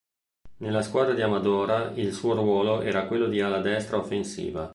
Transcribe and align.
Nella 0.57 0.81
squadra 0.81 1.13
di 1.13 1.21
Amadora 1.21 1.91
il 1.93 2.11
suo 2.11 2.33
ruolo 2.33 2.81
era 2.81 3.05
quello 3.05 3.27
di 3.27 3.39
ala 3.39 3.59
destra 3.59 3.97
offensiva. 3.97 4.67